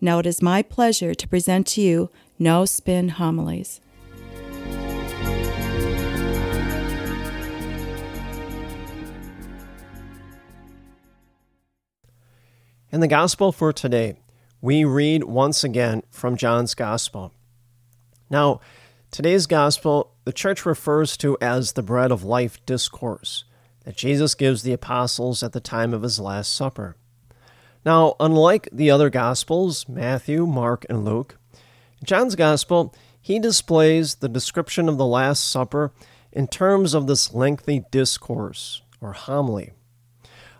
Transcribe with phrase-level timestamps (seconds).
[0.00, 3.80] Now it is my pleasure to present to you No Spin Homilies.
[12.94, 14.14] In the Gospel for today,
[14.60, 17.32] we read once again from John's Gospel.
[18.30, 18.60] Now,
[19.10, 23.44] today's Gospel, the church refers to as the Bread of Life discourse
[23.84, 26.96] that Jesus gives the apostles at the time of his Last Supper.
[27.84, 31.36] Now, unlike the other Gospels, Matthew, Mark, and Luke,
[32.02, 35.92] John's Gospel, he displays the description of the Last Supper
[36.32, 39.72] in terms of this lengthy discourse or homily.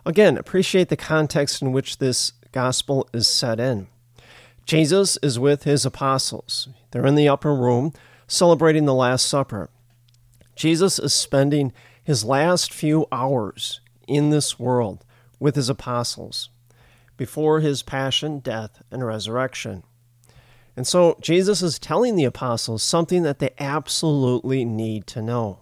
[0.05, 3.87] Again, appreciate the context in which this Gospel is set in.
[4.65, 6.69] Jesus is with his apostles.
[6.91, 7.91] They're in the upper room
[8.27, 9.69] celebrating the Last Supper.
[10.55, 15.03] Jesus is spending his last few hours in this world
[15.39, 16.49] with his apostles
[17.17, 19.83] before his passion, death, and resurrection.
[20.75, 25.59] And so Jesus is telling the apostles something that they absolutely need to know.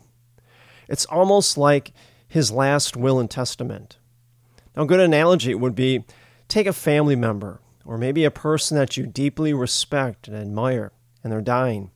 [0.88, 1.94] It's almost like
[2.28, 3.98] his last will and testament.
[4.76, 6.04] Now, a good analogy would be
[6.48, 10.92] take a family member or maybe a person that you deeply respect and admire,
[11.24, 11.92] and they're dying.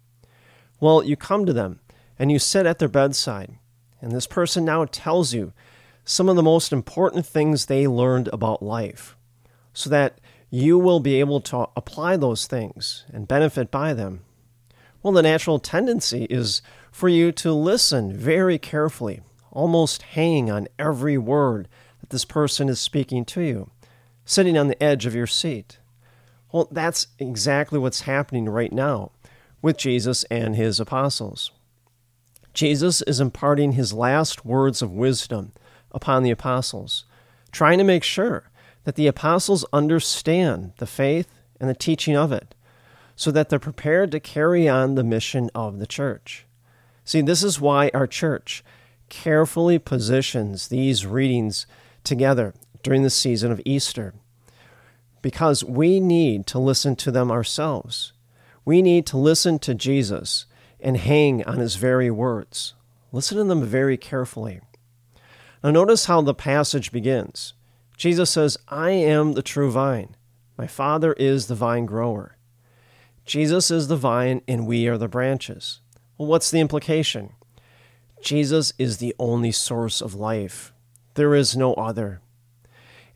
[0.79, 1.79] Well, you come to them
[2.19, 3.57] and you sit at their bedside,
[3.99, 5.53] and this person now tells you
[6.03, 9.16] some of the most important things they learned about life
[9.77, 14.21] so that you will be able to apply those things and benefit by them?
[15.03, 21.15] Well, the natural tendency is for you to listen very carefully, almost hanging on every
[21.15, 21.67] word
[21.99, 23.69] that this person is speaking to you,
[24.25, 25.77] sitting on the edge of your seat.
[26.51, 29.11] Well, that's exactly what's happening right now
[29.61, 31.51] with Jesus and his apostles.
[32.55, 35.51] Jesus is imparting his last words of wisdom
[35.91, 37.05] upon the apostles,
[37.51, 38.46] trying to make sure
[38.87, 42.55] that the apostles understand the faith and the teaching of it
[43.17, 46.45] so that they're prepared to carry on the mission of the church.
[47.03, 48.63] See, this is why our church
[49.09, 51.67] carefully positions these readings
[52.05, 54.13] together during the season of Easter
[55.21, 58.13] because we need to listen to them ourselves.
[58.63, 60.45] We need to listen to Jesus
[60.79, 62.73] and hang on his very words.
[63.11, 64.61] Listen to them very carefully.
[65.61, 67.51] Now, notice how the passage begins.
[67.97, 70.15] Jesus says, I am the true vine.
[70.55, 72.37] My Father is the vine grower.
[73.25, 75.81] Jesus is the vine, and we are the branches.
[76.17, 77.33] Well, what's the implication?
[78.21, 80.73] Jesus is the only source of life.
[81.15, 82.21] There is no other.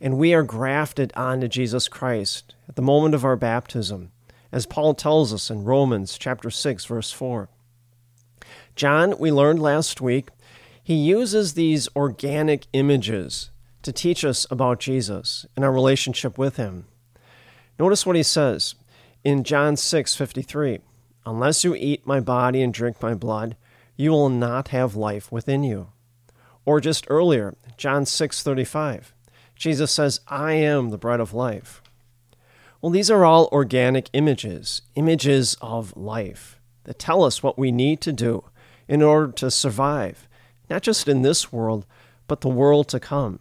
[0.00, 4.10] And we are grafted onto Jesus Christ at the moment of our baptism,
[4.50, 7.48] as Paul tells us in Romans chapter 6 verse 4.
[8.74, 10.28] John, we learned last week,
[10.82, 13.50] he uses these organic images
[13.82, 16.86] to teach us about Jesus and our relationship with him.
[17.78, 18.74] Notice what he says
[19.24, 20.80] in John 6:53,
[21.24, 23.56] "Unless you eat my body and drink my blood,
[23.96, 25.88] you will not have life within you."
[26.64, 29.12] Or just earlier, John 6:35,
[29.56, 31.82] Jesus says, "I am the bread of life."
[32.80, 38.00] Well, these are all organic images, images of life that tell us what we need
[38.00, 38.44] to do
[38.88, 40.28] in order to survive,
[40.68, 41.86] not just in this world,
[42.26, 43.38] but the world to come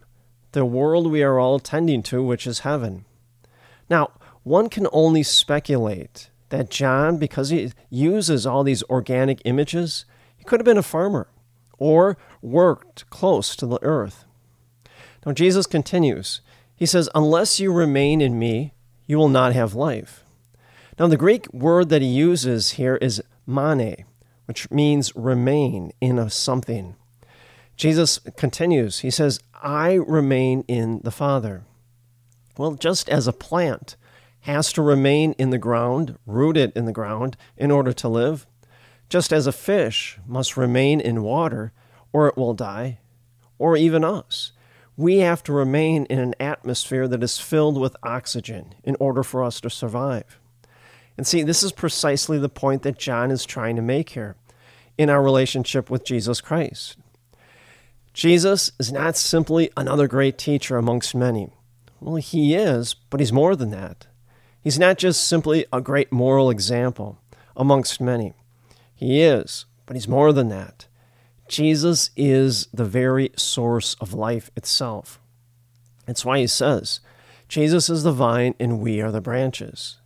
[0.51, 3.05] the world we are all tending to, which is heaven.
[3.89, 4.11] Now,
[4.43, 10.05] one can only speculate that John, because he uses all these organic images,
[10.37, 11.27] he could have been a farmer
[11.77, 14.25] or worked close to the earth.
[15.25, 16.41] Now, Jesus continues.
[16.75, 18.73] He says, Unless you remain in me,
[19.07, 20.23] you will not have life.
[20.99, 24.05] Now, the Greek word that he uses here is mane,
[24.45, 26.95] which means remain in a something.
[27.81, 28.99] Jesus continues.
[28.99, 31.63] He says, I remain in the Father.
[32.55, 33.95] Well, just as a plant
[34.41, 38.45] has to remain in the ground, rooted in the ground, in order to live,
[39.09, 41.73] just as a fish must remain in water
[42.13, 42.99] or it will die,
[43.57, 44.51] or even us,
[44.95, 49.43] we have to remain in an atmosphere that is filled with oxygen in order for
[49.43, 50.39] us to survive.
[51.17, 54.35] And see, this is precisely the point that John is trying to make here
[54.99, 56.95] in our relationship with Jesus Christ.
[58.13, 61.49] Jesus is not simply another great teacher amongst many.
[61.99, 64.07] Well, he is, but he's more than that.
[64.61, 67.19] He's not just simply a great moral example
[67.55, 68.33] amongst many.
[68.93, 70.87] He is, but he's more than that.
[71.47, 75.19] Jesus is the very source of life itself.
[76.05, 76.99] That's why he says,
[77.47, 79.97] Jesus is the vine and we are the branches.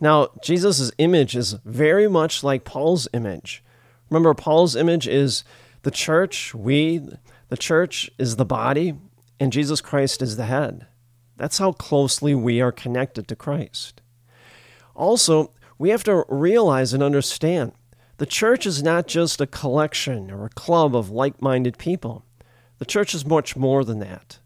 [0.00, 3.64] Now, Jesus' image is very much like Paul's image.
[4.10, 5.42] Remember, Paul's image is
[5.82, 7.08] the church, we,
[7.48, 8.94] the church is the body,
[9.38, 10.86] and Jesus Christ is the head.
[11.36, 14.00] That's how closely we are connected to Christ.
[14.94, 17.72] Also, we have to realize and understand
[18.18, 22.24] the church is not just a collection or a club of like minded people.
[22.78, 24.38] The church is much more than that.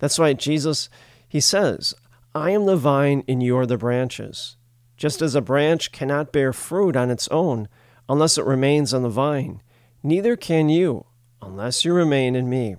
[0.00, 0.88] That's why Jesus,
[1.28, 1.94] he says,
[2.34, 4.56] I am the vine and you are the branches.
[4.96, 7.68] Just as a branch cannot bear fruit on its own
[8.08, 9.62] unless it remains on the vine,
[10.02, 11.06] neither can you
[11.44, 12.76] unless you remain in me.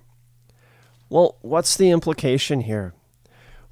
[1.08, 2.94] Well, what's the implication here?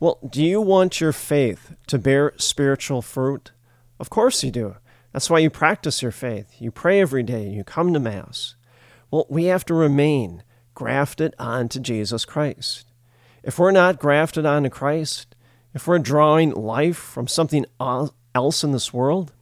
[0.00, 3.52] Well, do you want your faith to bear spiritual fruit?
[3.98, 4.76] Of course you do.
[5.12, 6.60] That's why you practice your faith.
[6.60, 7.48] You pray every day.
[7.48, 8.54] You come to Mass.
[9.10, 10.42] Well, we have to remain
[10.74, 12.86] grafted onto Jesus Christ.
[13.42, 15.34] If we're not grafted onto Christ,
[15.72, 19.32] if we're drawing life from something else in this world,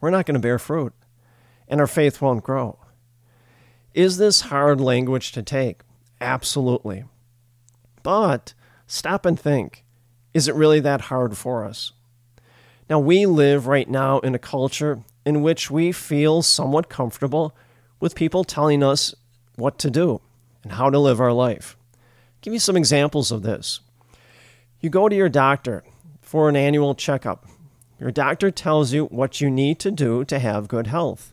[0.00, 0.92] we're not going to bear fruit
[1.68, 2.78] and our faith won't grow.
[3.94, 5.82] Is this hard language to take?
[6.20, 7.04] Absolutely.
[8.02, 8.52] But
[8.86, 9.84] stop and think
[10.34, 11.92] is it really that hard for us?
[12.90, 17.56] Now, we live right now in a culture in which we feel somewhat comfortable
[18.00, 19.14] with people telling us
[19.54, 20.20] what to do
[20.64, 21.76] and how to live our life.
[21.94, 23.78] I'll give you some examples of this.
[24.80, 25.84] You go to your doctor
[26.20, 27.46] for an annual checkup.
[28.00, 31.32] Your doctor tells you what you need to do to have good health.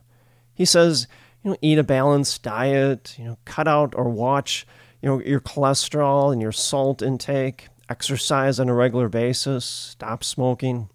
[0.53, 1.07] He says,
[1.43, 4.67] you know, eat a balanced diet, you know, cut out or watch,
[5.01, 10.89] you know, your cholesterol and your salt intake, exercise on a regular basis, stop smoking.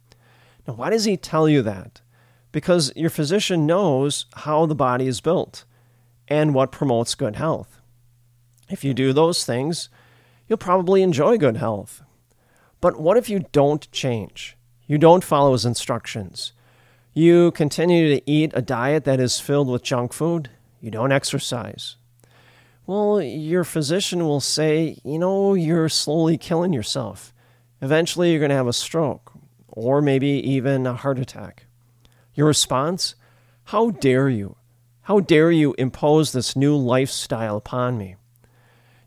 [0.67, 2.01] Now, why does he tell you that?
[2.53, 5.65] Because your physician knows how the body is built
[6.29, 7.81] and what promotes good health.
[8.69, 9.89] If you do those things,
[10.49, 12.03] you'll probably enjoy good health.
[12.81, 14.57] But what if you don't change?
[14.87, 16.53] You don't follow his instructions.
[17.19, 20.51] You continue to eat a diet that is filled with junk food.
[20.83, 21.97] You don't exercise.
[22.85, 27.33] Well, your physician will say, you know, you're slowly killing yourself.
[27.81, 29.33] Eventually, you're going to have a stroke
[29.69, 31.65] or maybe even a heart attack.
[32.35, 33.15] Your response?
[33.65, 34.57] How dare you?
[35.01, 38.17] How dare you impose this new lifestyle upon me?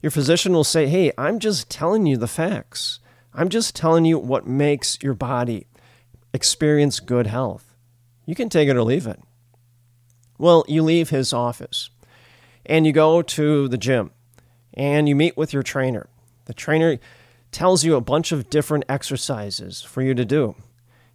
[0.01, 3.01] Your physician will say, Hey, I'm just telling you the facts.
[3.35, 5.67] I'm just telling you what makes your body
[6.33, 7.68] experience good health.
[8.29, 9.19] You can take it or leave it.
[10.37, 11.89] Well, you leave his office
[12.63, 14.11] and you go to the gym
[14.75, 16.09] and you meet with your trainer.
[16.45, 16.99] The trainer
[17.51, 20.53] tells you a bunch of different exercises for you to do.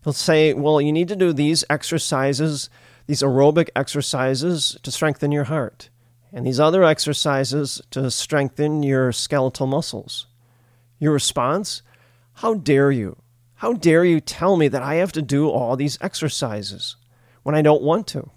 [0.03, 2.69] He'll say, Well, you need to do these exercises,
[3.07, 5.91] these aerobic exercises to strengthen your heart,
[6.33, 10.27] and these other exercises to strengthen your skeletal muscles.
[10.99, 11.83] Your response?
[12.33, 13.19] How dare you?
[13.55, 16.97] How dare you tell me that I have to do all these exercises
[17.45, 18.31] when I don't want to?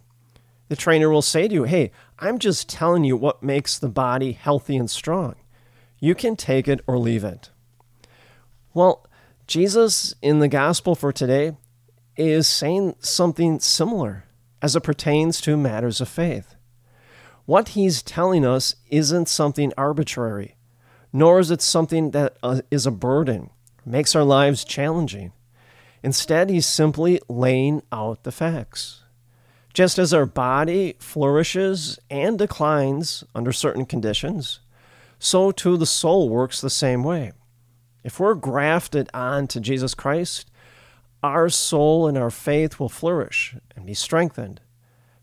[0.70, 4.34] The trainer will say to you, Hey, I'm just telling you what makes the body
[4.34, 5.36] healthy and strong.
[6.00, 7.50] You can take it or leave it.
[8.74, 9.08] Well,
[9.48, 11.58] Jesus in the gospel for today
[12.16, 14.26] is saying something similar
[14.62, 16.56] as it pertains to matters of faith.
[17.46, 20.58] What he's telling us isn't something arbitrary,
[21.14, 23.50] nor is it something that uh, a burden,
[23.86, 25.32] makes our lives challenging.
[26.04, 29.04] Instead, he's simply laying out the facts.
[29.78, 34.60] Just as our body flourishes and declines under certain conditions,
[35.20, 37.32] so too the soul works the same way.
[38.04, 40.50] If we're grafted onto Jesus Christ,
[41.22, 44.62] our soul and our faith will flourish and be strengthened.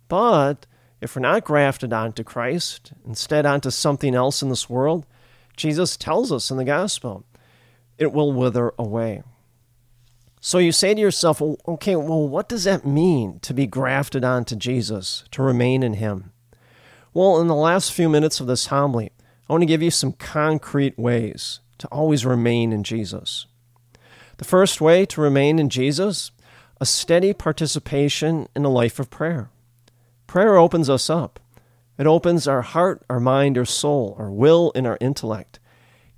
[0.07, 0.67] But
[1.01, 5.05] if we're not grafted onto Christ, instead onto something else in this world,
[5.57, 7.25] Jesus tells us in the gospel,
[7.99, 9.25] it will wither away.
[10.47, 14.55] So you say to yourself, okay, well, what does that mean to be grafted onto
[14.55, 16.33] Jesus, to remain in Him?
[17.15, 19.11] Well, in the last few minutes of this homily,
[19.49, 23.47] I want to give you some concrete ways to always remain in Jesus.
[24.37, 26.31] The first way to remain in Jesus,
[26.79, 29.49] a steady participation in a life of prayer.
[30.27, 31.41] Prayer opens us up.
[31.97, 35.59] It opens our heart, our mind, our soul, our will, and our intellect.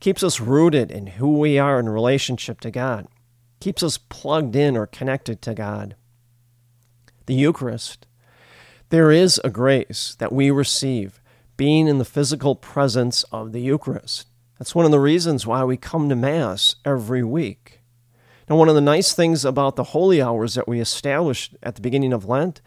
[0.01, 3.07] Keeps us rooted in who we are in relationship to God.
[3.61, 5.97] Keeps us plugged in or connected to God.
[7.27, 8.07] The Eucharist.
[8.91, 11.21] There is a grace that we receive
[11.57, 14.29] being in the physical presence of the Eucharist.
[14.59, 17.81] That's one of the reasons why we come to Mass every week.
[18.49, 21.81] Now, one of the nice things about the holy hours that we established at the
[21.81, 22.61] beginning of Lent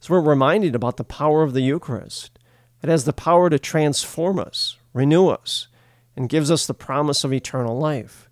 [0.00, 2.38] is we're reminded about the power of the Eucharist.
[2.82, 5.68] It has the power to transform us, renew us,
[6.16, 8.28] and gives us the promise of eternal life.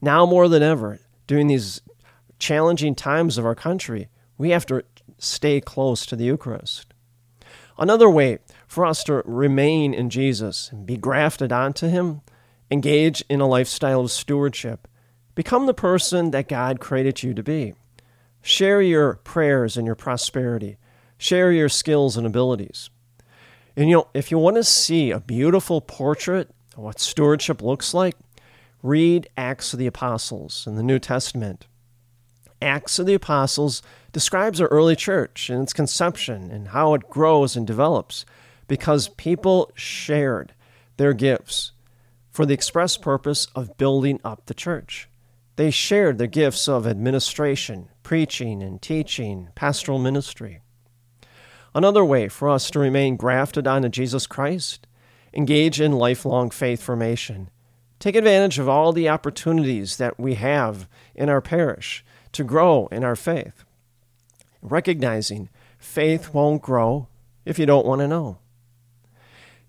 [0.00, 0.98] Now more than ever,
[1.32, 1.80] during these
[2.38, 4.82] challenging times of our country, we have to
[5.16, 6.92] stay close to the Eucharist.
[7.78, 8.36] Another way
[8.66, 12.20] for us to remain in Jesus and be grafted onto Him,
[12.70, 14.86] engage in a lifestyle of stewardship,
[15.34, 17.72] become the person that God created you to be.
[18.42, 20.76] Share your prayers and your prosperity.
[21.16, 22.90] Share your skills and abilities.
[23.74, 27.94] And you know, if you want to see a beautiful portrait of what stewardship looks
[27.94, 28.16] like,
[28.82, 31.66] read Acts of the Apostles in the New Testament.
[32.60, 37.56] Acts of the Apostles describes our early church and its conception and how it grows
[37.56, 38.24] and develops
[38.66, 40.52] because people shared
[40.96, 41.72] their gifts
[42.30, 45.08] for the express purpose of building up the church.
[45.56, 50.60] They shared their gifts of administration, preaching and teaching, pastoral ministry.
[51.74, 54.86] Another way for us to remain grafted onto Jesus Christ,
[55.32, 57.50] engage in lifelong faith formation.
[58.02, 63.04] Take advantage of all the opportunities that we have in our parish to grow in
[63.04, 63.62] our faith.
[64.60, 67.06] Recognizing faith won't grow
[67.44, 68.38] if you don't want to know.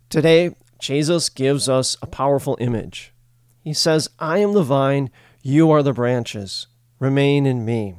[0.09, 3.13] Today, Jesus gives us a powerful image.
[3.61, 5.11] He says, I am the vine,
[5.43, 6.65] you are the branches.
[6.97, 7.97] Remain in me.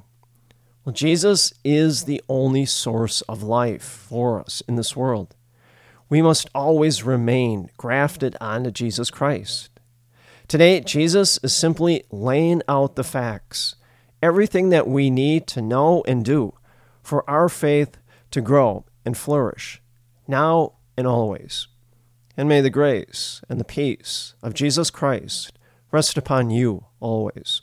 [0.84, 5.36] Well, Jesus is the only source of life for us in this world.
[6.08, 9.70] We must always remain grafted onto Jesus Christ.
[10.46, 13.76] Today, Jesus is simply laying out the facts,
[14.22, 16.52] everything that we need to know and do
[17.02, 17.96] for our faith
[18.30, 19.80] to grow and flourish,
[20.28, 21.68] now and always.
[22.36, 25.58] And may the grace and the peace of Jesus Christ
[25.90, 27.62] rest upon you always.